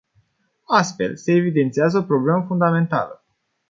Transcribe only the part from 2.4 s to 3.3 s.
fundamentală.